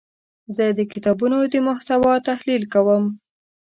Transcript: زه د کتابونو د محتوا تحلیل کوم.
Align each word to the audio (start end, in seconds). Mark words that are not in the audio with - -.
زه 0.55 0.65
د 0.77 0.79
کتابونو 0.91 1.37
د 1.53 1.55
محتوا 1.67 2.13
تحلیل 2.29 2.63
کوم. 2.73 3.03